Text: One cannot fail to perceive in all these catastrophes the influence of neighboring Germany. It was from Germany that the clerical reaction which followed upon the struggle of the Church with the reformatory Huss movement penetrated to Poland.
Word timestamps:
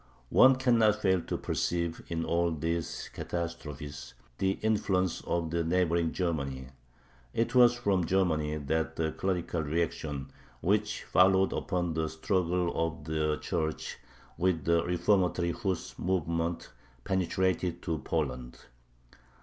One 0.31 0.55
cannot 0.55 0.95
fail 0.99 1.21
to 1.21 1.37
perceive 1.37 2.01
in 2.07 2.25
all 2.25 2.49
these 2.49 3.07
catastrophes 3.13 4.15
the 4.39 4.53
influence 4.63 5.21
of 5.27 5.53
neighboring 5.53 6.11
Germany. 6.11 6.69
It 7.35 7.53
was 7.53 7.75
from 7.75 8.07
Germany 8.07 8.55
that 8.57 8.95
the 8.95 9.11
clerical 9.11 9.61
reaction 9.61 10.31
which 10.59 11.03
followed 11.03 11.53
upon 11.53 11.93
the 11.93 12.09
struggle 12.09 12.71
of 12.73 13.03
the 13.03 13.37
Church 13.43 13.99
with 14.39 14.65
the 14.65 14.83
reformatory 14.83 15.51
Huss 15.51 15.93
movement 15.99 16.71
penetrated 17.03 17.83
to 17.83 17.99
Poland. 17.99 18.57